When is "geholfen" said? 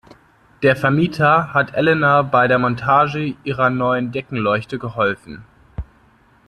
4.79-5.43